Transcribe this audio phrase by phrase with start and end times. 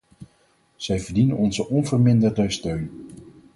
[0.75, 3.09] Zij verdienen onze onverminderde steun.